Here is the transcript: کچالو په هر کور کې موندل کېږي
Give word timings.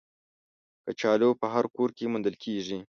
کچالو 0.85 1.29
په 1.39 1.45
هر 1.53 1.65
کور 1.75 1.89
کې 1.97 2.11
موندل 2.11 2.35
کېږي 2.43 2.79